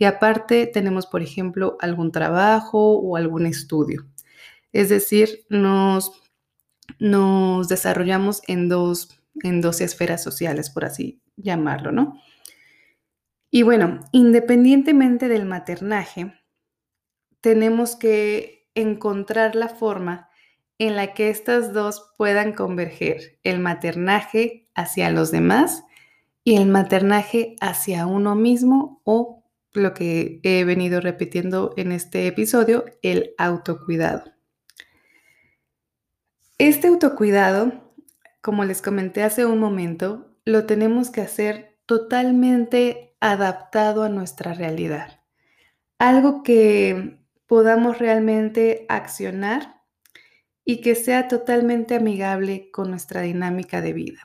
y 0.02 0.06
aparte 0.06 0.66
tenemos, 0.66 1.06
por 1.06 1.22
ejemplo, 1.22 1.78
algún 1.80 2.12
trabajo 2.12 2.98
o 2.98 3.18
algún 3.18 3.46
estudio. 3.46 4.08
Es 4.74 4.90
decir, 4.90 5.46
nos, 5.48 6.12
nos 6.98 7.68
desarrollamos 7.68 8.42
en 8.48 8.68
dos, 8.68 9.22
en 9.44 9.62
dos 9.62 9.80
esferas 9.80 10.24
sociales, 10.24 10.72
por 10.72 10.86
así 10.86 11.22
llamarlo, 11.36 11.92
¿no? 11.92 12.20
Y 13.52 13.62
bueno, 13.62 14.00
independientemente 14.12 15.28
del 15.28 15.46
maternaje, 15.46 16.34
tenemos 17.40 17.96
que 17.96 18.68
encontrar 18.74 19.54
la 19.54 19.70
forma 19.70 20.32
en 20.80 20.96
la 20.96 21.14
que 21.14 21.30
estas 21.30 21.74
dos 21.74 22.12
puedan 22.18 22.54
converger, 22.54 23.38
el 23.44 23.60
maternaje 23.60 24.68
hacia 24.74 25.12
los 25.12 25.30
demás 25.30 25.84
y 26.44 26.56
el 26.56 26.70
maternaje 26.70 27.56
hacia 27.62 28.08
uno 28.08 28.34
mismo 28.34 29.00
o 29.04 29.41
lo 29.74 29.94
que 29.94 30.40
he 30.44 30.64
venido 30.64 31.02
repitiendo 31.02 31.74
en 31.78 31.92
este 31.92 32.28
episodio, 32.28 32.86
el 33.02 33.34
autocuidado. 33.38 34.24
Este 36.58 36.88
autocuidado, 36.88 37.94
como 38.42 38.66
les 38.66 38.82
comenté 38.82 39.24
hace 39.24 39.46
un 39.46 39.60
momento, 39.60 40.36
lo 40.46 40.66
tenemos 40.66 41.10
que 41.10 41.22
hacer 41.22 41.78
totalmente 41.86 43.16
adaptado 43.20 44.04
a 44.04 44.10
nuestra 44.10 44.54
realidad. 44.54 45.22
Algo 45.98 46.44
que 46.44 47.20
podamos 47.48 48.00
realmente 48.00 48.86
accionar 48.90 49.82
y 50.64 50.82
que 50.82 50.96
sea 50.96 51.28
totalmente 51.28 51.96
amigable 51.96 52.70
con 52.72 52.90
nuestra 52.90 53.22
dinámica 53.22 53.82
de 53.82 53.94
vida. 53.94 54.22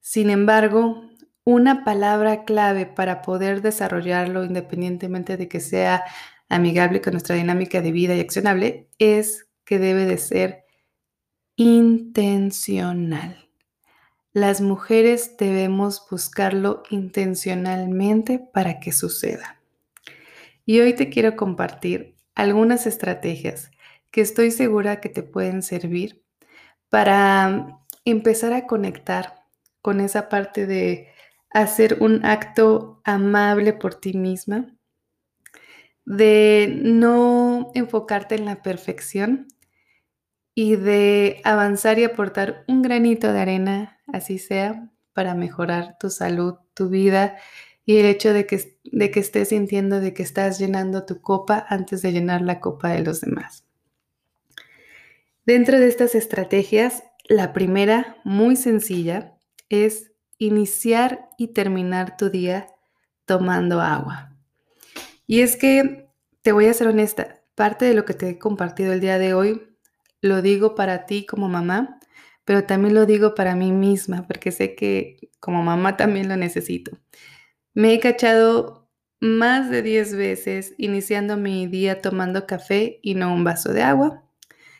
Sin 0.00 0.30
embargo, 0.30 1.08
una 1.44 1.84
palabra 1.84 2.44
clave 2.44 2.86
para 2.86 3.22
poder 3.22 3.60
desarrollarlo 3.60 4.44
independientemente 4.44 5.36
de 5.36 5.48
que 5.48 5.60
sea 5.60 6.04
amigable 6.48 7.00
con 7.00 7.12
nuestra 7.12 7.36
dinámica 7.36 7.80
de 7.82 7.92
vida 7.92 8.14
y 8.14 8.20
accionable 8.20 8.88
es 8.98 9.46
que 9.64 9.78
debe 9.78 10.06
de 10.06 10.18
ser 10.18 10.64
intencional. 11.56 13.48
Las 14.32 14.60
mujeres 14.60 15.36
debemos 15.38 16.04
buscarlo 16.10 16.82
intencionalmente 16.90 18.38
para 18.38 18.80
que 18.80 18.92
suceda. 18.92 19.60
Y 20.66 20.80
hoy 20.80 20.94
te 20.94 21.08
quiero 21.08 21.36
compartir 21.36 22.16
algunas 22.34 22.86
estrategias 22.86 23.70
que 24.10 24.22
estoy 24.22 24.50
segura 24.50 25.00
que 25.00 25.08
te 25.08 25.22
pueden 25.22 25.62
servir 25.62 26.24
para 26.88 27.78
empezar 28.04 28.52
a 28.54 28.66
conectar 28.66 29.44
con 29.82 30.00
esa 30.00 30.28
parte 30.28 30.66
de 30.66 31.13
hacer 31.54 31.98
un 32.00 32.26
acto 32.26 33.00
amable 33.04 33.72
por 33.72 33.94
ti 33.94 34.12
misma, 34.12 34.76
de 36.04 36.80
no 36.82 37.70
enfocarte 37.74 38.34
en 38.34 38.44
la 38.44 38.62
perfección 38.62 39.46
y 40.54 40.76
de 40.76 41.40
avanzar 41.44 41.98
y 41.98 42.04
aportar 42.04 42.64
un 42.68 42.82
granito 42.82 43.32
de 43.32 43.40
arena, 43.40 43.98
así 44.12 44.38
sea, 44.38 44.90
para 45.14 45.34
mejorar 45.34 45.96
tu 45.98 46.10
salud, 46.10 46.56
tu 46.74 46.88
vida 46.88 47.36
y 47.86 47.98
el 47.98 48.06
hecho 48.06 48.32
de 48.32 48.46
que, 48.46 48.78
de 48.84 49.10
que 49.10 49.20
estés 49.20 49.48
sintiendo 49.48 50.00
de 50.00 50.12
que 50.12 50.24
estás 50.24 50.58
llenando 50.58 51.06
tu 51.06 51.20
copa 51.20 51.64
antes 51.68 52.02
de 52.02 52.12
llenar 52.12 52.42
la 52.42 52.60
copa 52.60 52.90
de 52.90 53.04
los 53.04 53.20
demás. 53.20 53.64
Dentro 55.46 55.78
de 55.78 55.88
estas 55.88 56.14
estrategias, 56.14 57.04
la 57.28 57.52
primera, 57.52 58.16
muy 58.24 58.56
sencilla, 58.56 59.36
es 59.68 60.13
iniciar 60.38 61.28
y 61.38 61.48
terminar 61.48 62.16
tu 62.16 62.30
día 62.30 62.66
tomando 63.24 63.80
agua. 63.80 64.36
Y 65.26 65.40
es 65.40 65.56
que, 65.56 66.08
te 66.42 66.52
voy 66.52 66.66
a 66.66 66.74
ser 66.74 66.88
honesta, 66.88 67.42
parte 67.54 67.84
de 67.86 67.94
lo 67.94 68.04
que 68.04 68.14
te 68.14 68.28
he 68.28 68.38
compartido 68.38 68.92
el 68.92 69.00
día 69.00 69.18
de 69.18 69.34
hoy 69.34 69.74
lo 70.20 70.40
digo 70.40 70.74
para 70.74 71.06
ti 71.06 71.26
como 71.26 71.48
mamá, 71.48 72.00
pero 72.44 72.64
también 72.64 72.94
lo 72.94 73.06
digo 73.06 73.34
para 73.34 73.54
mí 73.56 73.72
misma, 73.72 74.26
porque 74.26 74.52
sé 74.52 74.74
que 74.74 75.30
como 75.38 75.62
mamá 75.62 75.96
también 75.96 76.28
lo 76.28 76.36
necesito. 76.36 76.98
Me 77.74 77.92
he 77.92 78.00
cachado 78.00 78.90
más 79.20 79.70
de 79.70 79.82
10 79.82 80.14
veces 80.16 80.74
iniciando 80.78 81.36
mi 81.36 81.66
día 81.66 82.00
tomando 82.00 82.46
café 82.46 83.00
y 83.02 83.14
no 83.14 83.34
un 83.34 83.44
vaso 83.44 83.72
de 83.72 83.82
agua 83.82 84.24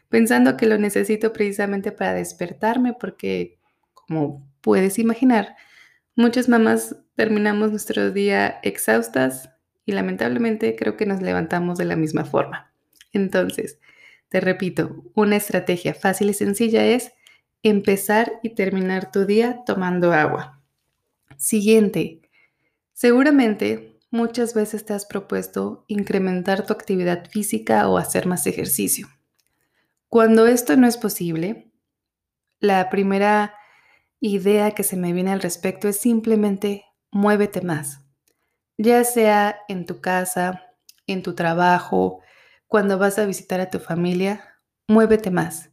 pensando 0.09 0.57
que 0.57 0.67
lo 0.67 0.79
necesito 0.79 1.33
precisamente 1.33 1.91
para 1.91 2.15
despertarme, 2.15 2.93
porque 2.93 3.59
como 3.95 4.49
puedes 4.65 4.99
imaginar, 4.99 5.57
muchas 6.17 6.49
mamás 6.49 6.97
terminamos 7.17 7.71
nuestro 7.71 8.11
día 8.11 8.61
exhaustas 8.63 9.51
y 9.85 9.93
lamentablemente 9.93 10.75
creo 10.75 10.97
que 10.97 11.05
nos 11.05 11.21
levantamos 11.21 11.77
de 11.77 11.85
la 11.85 11.97
misma 11.97 12.25
forma. 12.25 12.73
Entonces, 13.13 13.79
te 14.31 14.41
repito, 14.41 15.05
una 15.15 15.37
estrategia 15.37 15.93
fácil 15.93 16.31
y 16.31 16.35
sencilla 16.35 16.87
es 16.87 17.13
empezar 17.63 18.41
y 18.43 18.55
terminar 18.55 19.13
tu 19.13 19.27
día 19.27 19.61
tomando 19.67 20.15
agua. 20.15 20.63
Siguiente, 21.37 22.23
seguramente 22.95 23.99
muchas 24.11 24.55
veces 24.55 24.87
te 24.87 24.95
has 24.95 25.05
propuesto 25.05 25.85
incrementar 25.89 26.65
tu 26.65 26.73
actividad 26.73 27.29
física 27.29 27.87
o 27.89 27.99
hacer 27.99 28.27
más 28.27 28.47
ejercicio. 28.47 29.09
Cuando 30.09 30.47
esto 30.47 30.75
no 30.77 30.87
es 30.87 30.97
posible, 30.97 31.71
la 32.61 32.89
primera 32.89 33.55
idea 34.27 34.71
que 34.71 34.85
se 34.85 34.97
me 34.97 35.13
viene 35.13 35.33
al 35.33 35.43
respecto 35.43 35.87
es 35.87 35.99
simplemente 35.99 36.87
muévete 37.11 37.61
más, 37.61 38.07
ya 38.79 39.05
sea 39.05 39.59
en 39.69 39.85
tu 39.85 40.01
casa, 40.01 40.63
en 41.07 41.23
tu 41.23 41.35
trabajo, 41.35 42.21
cuando 42.67 42.99
vas 42.99 43.19
a 43.19 43.27
visitar 43.27 43.61
a 43.61 43.69
tu 43.69 43.79
familia, 43.79 44.59
muévete 44.89 45.31
más. 45.31 45.71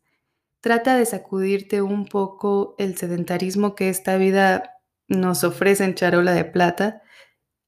Trata 0.59 0.97
de 0.97 1.05
sacudirte 1.05 1.81
un 1.81 2.05
poco 2.05 2.75
el 2.77 2.97
sedentarismo 2.97 3.73
que 3.73 3.87
esta 3.87 4.17
vida 4.17 4.81
nos 5.07 5.45
ofrece 5.45 5.85
en 5.85 5.95
charola 5.95 6.33
de 6.33 6.43
plata 6.43 7.01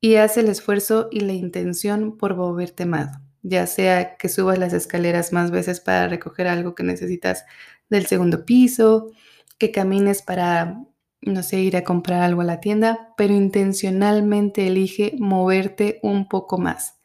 y 0.02 0.16
haz 0.18 0.36
el 0.36 0.50
esfuerzo 0.50 1.08
y 1.12 1.22
la 1.22 1.34
intención 1.34 2.18
por 2.18 2.36
moverte 2.36 2.86
más 2.86 3.22
ya 3.44 3.68
sea 3.68 4.16
que 4.16 4.30
subas 4.30 4.58
las 4.58 4.74
escaleras 4.74 5.34
más 5.34 5.52
veces 5.52 5.82
para 5.82 6.08
recoger 6.08 6.48
algo 6.48 6.76
que 6.76 6.84
necesitas 6.84 7.46
del 7.90 8.08
segundo 8.08 8.46
piso, 8.46 9.12
que 9.58 9.72
camines 9.72 10.22
para, 10.22 10.84
no 11.22 11.44
sé, 11.44 11.62
ir 11.62 11.78
a 11.78 11.84
comprar 11.84 12.22
algo 12.22 12.42
a 12.42 12.46
la 12.46 12.60
tienda, 12.60 13.14
pero 13.18 13.34
intencionalmente 13.34 14.68
elige 14.68 15.16
moverte 15.20 16.00
un 16.04 16.28
poco 16.28 16.58
más. 16.58 17.00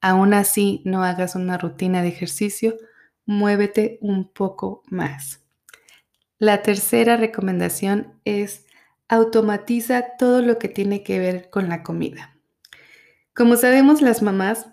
Aún 0.00 0.34
así, 0.34 0.82
no 0.84 1.04
hagas 1.04 1.34
una 1.34 1.58
rutina 1.58 2.02
de 2.02 2.08
ejercicio, 2.08 2.76
muévete 3.24 3.98
un 4.00 4.32
poco 4.32 4.82
más. 4.86 5.44
La 6.38 6.62
tercera 6.62 7.16
recomendación 7.16 8.20
es 8.24 8.66
automatiza 9.08 10.16
todo 10.18 10.42
lo 10.42 10.58
que 10.58 10.68
tiene 10.68 11.02
que 11.04 11.18
ver 11.18 11.50
con 11.50 11.68
la 11.68 11.82
comida. 11.82 12.36
Como 13.34 13.56
sabemos 13.56 14.02
las 14.02 14.22
mamás, 14.22 14.66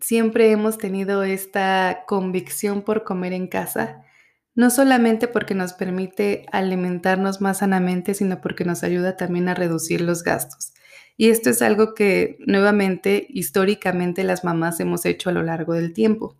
siempre 0.00 0.50
hemos 0.50 0.78
tenido 0.78 1.24
esta 1.24 2.04
convicción 2.06 2.82
por 2.82 3.04
comer 3.04 3.32
en 3.32 3.48
casa, 3.48 4.04
no 4.60 4.68
solamente 4.68 5.26
porque 5.26 5.54
nos 5.54 5.72
permite 5.72 6.44
alimentarnos 6.52 7.40
más 7.40 7.60
sanamente, 7.60 8.12
sino 8.12 8.42
porque 8.42 8.66
nos 8.66 8.82
ayuda 8.82 9.16
también 9.16 9.48
a 9.48 9.54
reducir 9.54 10.02
los 10.02 10.22
gastos. 10.22 10.74
Y 11.16 11.30
esto 11.30 11.48
es 11.48 11.62
algo 11.62 11.94
que 11.94 12.36
nuevamente, 12.40 13.26
históricamente, 13.30 14.22
las 14.22 14.44
mamás 14.44 14.78
hemos 14.78 15.06
hecho 15.06 15.30
a 15.30 15.32
lo 15.32 15.42
largo 15.42 15.72
del 15.72 15.94
tiempo. 15.94 16.36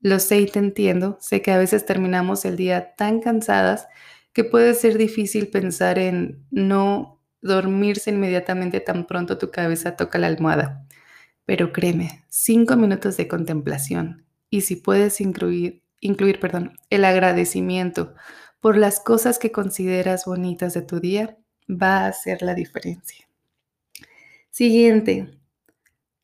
Lo 0.00 0.20
sé 0.20 0.38
y 0.38 0.46
te 0.46 0.60
entiendo, 0.60 1.18
sé 1.20 1.42
que 1.42 1.50
a 1.50 1.58
veces 1.58 1.86
terminamos 1.86 2.44
el 2.44 2.54
día 2.54 2.94
tan 2.94 3.18
cansadas 3.18 3.88
que 4.32 4.44
puede 4.44 4.74
ser 4.74 4.96
difícil 4.96 5.48
pensar 5.48 5.98
en 5.98 6.46
no 6.52 7.20
dormirse 7.42 8.10
inmediatamente 8.10 8.78
tan 8.78 9.08
pronto 9.08 9.36
tu 9.36 9.50
cabeza 9.50 9.96
toca 9.96 10.20
la 10.20 10.28
almohada. 10.28 10.86
Pero 11.46 11.72
créeme, 11.72 12.22
cinco 12.28 12.76
minutos 12.76 13.16
de 13.16 13.26
contemplación 13.26 14.24
y 14.50 14.60
si 14.60 14.76
puedes 14.76 15.20
incluir, 15.20 15.82
incluir 15.98 16.38
perdón, 16.38 16.78
el 16.90 17.04
agradecimiento 17.04 18.14
por 18.60 18.76
las 18.76 19.00
cosas 19.00 19.40
que 19.40 19.50
consideras 19.50 20.26
bonitas 20.26 20.74
de 20.74 20.82
tu 20.82 21.00
día, 21.00 21.36
va 21.70 21.98
a 21.98 22.08
hacer 22.08 22.42
la 22.42 22.54
diferencia. 22.54 23.26
Siguiente, 24.50 25.38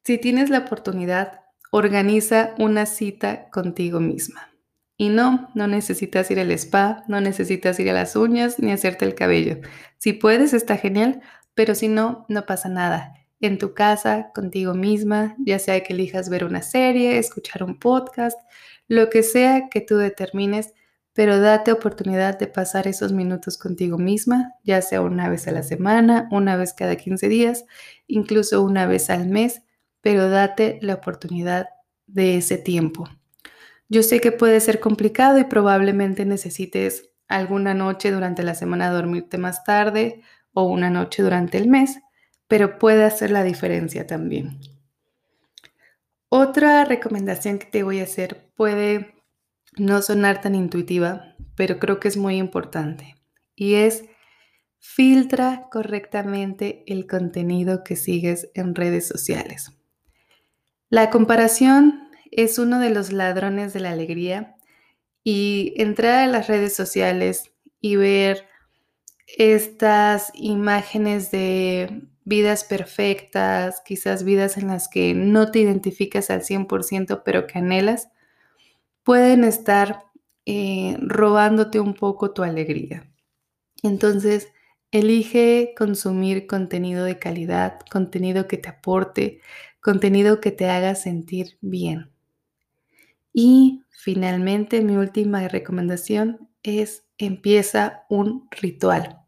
si 0.04 0.18
tienes 0.18 0.50
la 0.50 0.58
oportunidad, 0.58 1.40
organiza 1.70 2.54
una 2.58 2.86
cita 2.86 3.50
contigo 3.50 4.00
misma. 4.00 4.50
Y 4.96 5.10
no, 5.10 5.50
no 5.54 5.66
necesitas 5.66 6.30
ir 6.30 6.40
al 6.40 6.50
spa, 6.52 7.04
no 7.06 7.20
necesitas 7.20 7.78
ir 7.80 7.90
a 7.90 7.92
las 7.92 8.16
uñas 8.16 8.58
ni 8.58 8.72
hacerte 8.72 9.04
el 9.04 9.14
cabello. 9.14 9.58
Si 9.98 10.12
puedes, 10.12 10.54
está 10.54 10.76
genial, 10.76 11.20
pero 11.54 11.74
si 11.74 11.88
no, 11.88 12.24
no 12.28 12.46
pasa 12.46 12.68
nada. 12.68 13.14
En 13.40 13.58
tu 13.58 13.74
casa, 13.74 14.30
contigo 14.34 14.72
misma, 14.74 15.36
ya 15.38 15.58
sea 15.58 15.82
que 15.82 15.92
elijas 15.92 16.30
ver 16.30 16.44
una 16.44 16.62
serie, 16.62 17.18
escuchar 17.18 17.62
un 17.62 17.78
podcast, 17.78 18.38
lo 18.88 19.10
que 19.10 19.22
sea 19.22 19.68
que 19.68 19.82
tú 19.82 19.96
determines, 19.96 20.72
pero 21.16 21.40
date 21.40 21.72
oportunidad 21.72 22.38
de 22.38 22.46
pasar 22.46 22.86
esos 22.86 23.10
minutos 23.10 23.56
contigo 23.56 23.96
misma, 23.96 24.52
ya 24.64 24.82
sea 24.82 25.00
una 25.00 25.30
vez 25.30 25.48
a 25.48 25.50
la 25.50 25.62
semana, 25.62 26.28
una 26.30 26.58
vez 26.58 26.74
cada 26.74 26.96
15 26.96 27.30
días, 27.30 27.64
incluso 28.06 28.62
una 28.62 28.84
vez 28.84 29.08
al 29.08 29.26
mes, 29.26 29.62
pero 30.02 30.28
date 30.28 30.78
la 30.82 30.92
oportunidad 30.92 31.70
de 32.06 32.36
ese 32.36 32.58
tiempo. 32.58 33.08
Yo 33.88 34.02
sé 34.02 34.20
que 34.20 34.30
puede 34.30 34.60
ser 34.60 34.78
complicado 34.78 35.38
y 35.38 35.44
probablemente 35.44 36.26
necesites 36.26 37.08
alguna 37.28 37.72
noche 37.72 38.12
durante 38.12 38.42
la 38.42 38.54
semana 38.54 38.90
dormirte 38.90 39.38
más 39.38 39.64
tarde 39.64 40.20
o 40.52 40.64
una 40.64 40.90
noche 40.90 41.22
durante 41.22 41.56
el 41.56 41.66
mes, 41.66 41.98
pero 42.46 42.78
puede 42.78 43.04
hacer 43.04 43.30
la 43.30 43.42
diferencia 43.42 44.06
también. 44.06 44.60
Otra 46.28 46.84
recomendación 46.84 47.58
que 47.58 47.66
te 47.66 47.82
voy 47.84 48.00
a 48.00 48.02
hacer 48.02 48.52
puede 48.54 49.15
no 49.76 50.02
sonar 50.02 50.40
tan 50.40 50.54
intuitiva, 50.54 51.36
pero 51.54 51.78
creo 51.78 52.00
que 52.00 52.08
es 52.08 52.16
muy 52.16 52.36
importante 52.36 53.16
y 53.54 53.74
es 53.74 54.04
filtra 54.78 55.68
correctamente 55.70 56.84
el 56.86 57.06
contenido 57.06 57.82
que 57.84 57.96
sigues 57.96 58.50
en 58.54 58.74
redes 58.74 59.06
sociales. 59.06 59.72
La 60.88 61.10
comparación 61.10 62.08
es 62.30 62.58
uno 62.58 62.78
de 62.78 62.90
los 62.90 63.12
ladrones 63.12 63.72
de 63.72 63.80
la 63.80 63.90
alegría 63.90 64.56
y 65.24 65.74
entrar 65.76 66.22
a 66.22 66.26
las 66.26 66.46
redes 66.46 66.74
sociales 66.74 67.52
y 67.80 67.96
ver 67.96 68.46
estas 69.26 70.30
imágenes 70.34 71.30
de 71.30 72.02
vidas 72.24 72.64
perfectas, 72.64 73.82
quizás 73.84 74.24
vidas 74.24 74.56
en 74.56 74.68
las 74.68 74.88
que 74.88 75.14
no 75.14 75.50
te 75.50 75.60
identificas 75.60 76.30
al 76.30 76.42
100%, 76.42 77.22
pero 77.24 77.46
que 77.46 77.58
anhelas, 77.58 78.08
pueden 79.06 79.44
estar 79.44 80.02
eh, 80.46 80.96
robándote 81.00 81.78
un 81.78 81.94
poco 81.94 82.32
tu 82.32 82.42
alegría. 82.42 83.08
Entonces, 83.84 84.48
elige 84.90 85.74
consumir 85.78 86.48
contenido 86.48 87.04
de 87.04 87.16
calidad, 87.16 87.78
contenido 87.88 88.48
que 88.48 88.58
te 88.58 88.68
aporte, 88.68 89.40
contenido 89.80 90.40
que 90.40 90.50
te 90.50 90.68
haga 90.68 90.96
sentir 90.96 91.56
bien. 91.60 92.10
Y 93.32 93.84
finalmente, 93.90 94.80
mi 94.80 94.96
última 94.96 95.46
recomendación 95.46 96.50
es 96.64 97.04
empieza 97.16 98.06
un 98.10 98.48
ritual. 98.50 99.20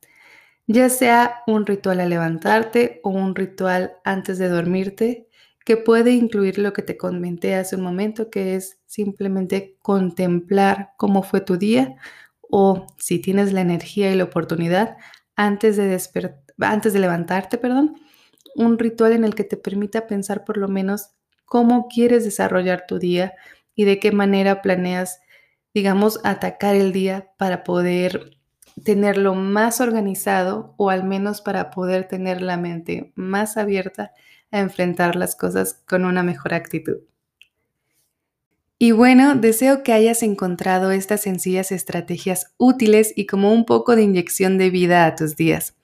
Ya 0.66 0.88
sea 0.88 1.42
un 1.46 1.66
ritual 1.66 2.00
al 2.00 2.10
levantarte 2.10 3.00
o 3.04 3.10
un 3.10 3.36
ritual 3.36 3.92
antes 4.04 4.38
de 4.38 4.48
dormirte, 4.48 5.27
que 5.68 5.76
puede 5.76 6.12
incluir 6.12 6.56
lo 6.56 6.72
que 6.72 6.80
te 6.80 6.96
comenté 6.96 7.54
hace 7.54 7.76
un 7.76 7.82
momento, 7.82 8.30
que 8.30 8.54
es 8.54 8.78
simplemente 8.86 9.76
contemplar 9.82 10.94
cómo 10.96 11.22
fue 11.22 11.42
tu 11.42 11.58
día 11.58 11.96
o 12.40 12.86
si 12.96 13.18
tienes 13.18 13.52
la 13.52 13.60
energía 13.60 14.10
y 14.10 14.16
la 14.16 14.24
oportunidad 14.24 14.96
antes 15.36 15.76
de, 15.76 16.00
antes 16.60 16.92
de 16.94 16.98
levantarte, 16.98 17.58
perdón, 17.58 18.00
un 18.56 18.78
ritual 18.78 19.12
en 19.12 19.24
el 19.24 19.34
que 19.34 19.44
te 19.44 19.58
permita 19.58 20.06
pensar 20.06 20.46
por 20.46 20.56
lo 20.56 20.68
menos 20.68 21.10
cómo 21.44 21.86
quieres 21.88 22.24
desarrollar 22.24 22.86
tu 22.88 22.98
día, 22.98 23.34
y 23.74 23.84
de 23.84 24.00
qué 24.00 24.10
manera 24.10 24.62
planeas, 24.62 25.20
digamos, 25.74 26.18
atacar 26.24 26.76
el 26.76 26.94
día 26.94 27.34
para 27.36 27.62
poder 27.62 28.38
tenerlo 28.84 29.34
más 29.34 29.82
organizado 29.82 30.72
o 30.78 30.88
al 30.88 31.04
menos 31.04 31.42
para 31.42 31.68
poder 31.68 32.08
tener 32.08 32.40
la 32.40 32.56
mente 32.56 33.12
más 33.16 33.58
abierta 33.58 34.12
a 34.50 34.60
enfrentar 34.60 35.16
las 35.16 35.36
cosas 35.36 35.82
con 35.86 36.04
una 36.04 36.22
mejor 36.22 36.54
actitud. 36.54 36.98
Y 38.80 38.92
bueno, 38.92 39.34
deseo 39.34 39.82
que 39.82 39.92
hayas 39.92 40.22
encontrado 40.22 40.92
estas 40.92 41.22
sencillas 41.22 41.72
estrategias 41.72 42.54
útiles 42.58 43.12
y 43.16 43.26
como 43.26 43.52
un 43.52 43.64
poco 43.64 43.96
de 43.96 44.02
inyección 44.02 44.56
de 44.56 44.70
vida 44.70 45.04
a 45.04 45.16
tus 45.16 45.34
días. 45.34 45.74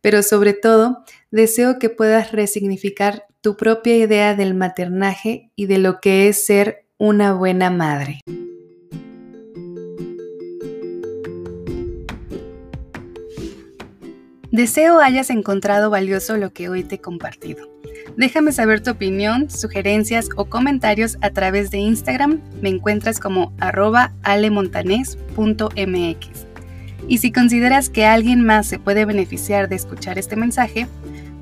Pero 0.00 0.22
sobre 0.22 0.52
todo, 0.52 1.04
deseo 1.32 1.80
que 1.80 1.90
puedas 1.90 2.30
resignificar 2.30 3.26
tu 3.40 3.56
propia 3.56 3.96
idea 3.96 4.36
del 4.36 4.54
maternaje 4.54 5.50
y 5.56 5.66
de 5.66 5.78
lo 5.78 6.00
que 6.00 6.28
es 6.28 6.46
ser 6.46 6.86
una 6.96 7.32
buena 7.32 7.70
madre. 7.70 8.20
Deseo 14.52 15.00
hayas 15.00 15.30
encontrado 15.30 15.90
valioso 15.90 16.36
lo 16.36 16.52
que 16.52 16.68
hoy 16.68 16.84
te 16.84 16.94
he 16.94 17.00
compartido. 17.00 17.68
Déjame 18.16 18.52
saber 18.52 18.80
tu 18.80 18.92
opinión, 18.92 19.50
sugerencias 19.50 20.28
o 20.36 20.44
comentarios 20.44 21.18
a 21.20 21.30
través 21.30 21.72
de 21.72 21.78
Instagram. 21.78 22.40
Me 22.62 22.68
encuentras 22.68 23.18
como 23.18 23.52
arroba 23.58 24.12
alemontanes.mx. 24.22 26.28
Y 27.08 27.18
si 27.18 27.32
consideras 27.32 27.90
que 27.90 28.06
alguien 28.06 28.44
más 28.44 28.66
se 28.66 28.78
puede 28.78 29.04
beneficiar 29.04 29.68
de 29.68 29.76
escuchar 29.76 30.18
este 30.18 30.36
mensaje, 30.36 30.86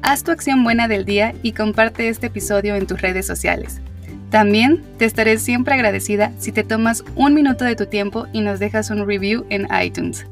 haz 0.00 0.24
tu 0.24 0.30
acción 0.30 0.64
buena 0.64 0.88
del 0.88 1.04
día 1.04 1.34
y 1.42 1.52
comparte 1.52 2.08
este 2.08 2.28
episodio 2.28 2.74
en 2.74 2.86
tus 2.86 3.02
redes 3.02 3.26
sociales. 3.26 3.82
También 4.30 4.82
te 4.96 5.04
estaré 5.04 5.38
siempre 5.38 5.74
agradecida 5.74 6.32
si 6.38 6.52
te 6.52 6.64
tomas 6.64 7.04
un 7.16 7.34
minuto 7.34 7.66
de 7.66 7.76
tu 7.76 7.84
tiempo 7.84 8.26
y 8.32 8.40
nos 8.40 8.60
dejas 8.60 8.88
un 8.88 9.06
review 9.06 9.44
en 9.50 9.68
iTunes. 9.84 10.26